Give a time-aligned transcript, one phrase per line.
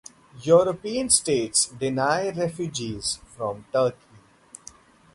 [0.41, 3.99] European states deny refugees from Turkey.